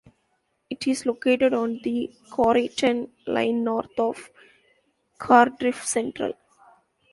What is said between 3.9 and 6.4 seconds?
of Cardiff Central.